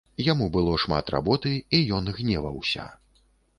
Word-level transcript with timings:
Яму 0.27 0.45
было 0.55 0.73
шмат 0.83 1.11
работы, 1.17 1.53
і 1.79 1.83
ён 1.99 2.11
гневаўся. 2.19 2.91